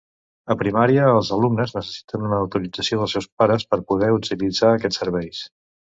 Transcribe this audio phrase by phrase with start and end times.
[0.53, 5.45] A primària els alumnes necessiten una autorització dels seus pares per poder utilitzar aquests serveis.